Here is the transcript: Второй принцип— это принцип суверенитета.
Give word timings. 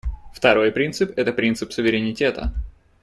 Второй 0.33 0.71
принцип— 0.71 1.13
это 1.15 1.31
принцип 1.31 1.71
суверенитета. 1.73 2.53